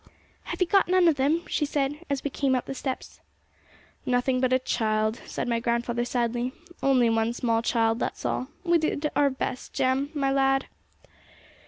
[0.45, 3.19] 'Have you got none of them?' she said, as we came up the steps.
[4.03, 6.53] 'Nothing but a child,' said my grandfather sadly.
[6.81, 8.47] 'Only one small child, that's all.
[8.63, 10.65] Well, we did our very best, Jem, my lad.'